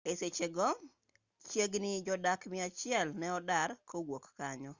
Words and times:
e 0.09 0.15
sechego 0.21 0.67
chiegini 1.49 1.91
jodak 2.07 2.41
miachiel 2.53 3.07
ne 3.19 3.27
odar 3.37 3.69
kowuok 3.89 4.23
kanyo 4.37 4.69